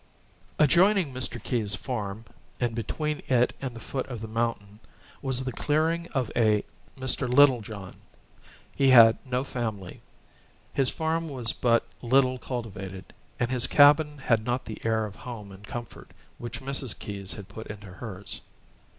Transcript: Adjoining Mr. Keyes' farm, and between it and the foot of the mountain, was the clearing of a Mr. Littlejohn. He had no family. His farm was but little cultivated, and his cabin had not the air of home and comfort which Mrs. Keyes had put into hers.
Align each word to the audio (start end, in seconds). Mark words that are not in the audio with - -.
Adjoining 0.57 1.13
Mr. 1.13 1.37
Keyes' 1.43 1.75
farm, 1.75 2.25
and 2.59 2.73
between 2.73 3.21
it 3.27 3.53
and 3.61 3.75
the 3.75 3.79
foot 3.79 4.07
of 4.07 4.19
the 4.19 4.27
mountain, 4.27 4.79
was 5.21 5.43
the 5.43 5.51
clearing 5.51 6.07
of 6.11 6.31
a 6.35 6.63
Mr. 6.97 7.29
Littlejohn. 7.31 7.97
He 8.75 8.89
had 8.89 9.19
no 9.27 9.43
family. 9.43 10.01
His 10.73 10.89
farm 10.89 11.29
was 11.29 11.53
but 11.53 11.85
little 12.01 12.39
cultivated, 12.39 13.13
and 13.39 13.51
his 13.51 13.67
cabin 13.67 14.17
had 14.17 14.43
not 14.43 14.65
the 14.65 14.83
air 14.83 15.05
of 15.05 15.17
home 15.17 15.51
and 15.51 15.67
comfort 15.67 16.09
which 16.39 16.61
Mrs. 16.61 16.97
Keyes 16.97 17.33
had 17.33 17.47
put 17.47 17.67
into 17.67 17.85
hers. 17.93 18.41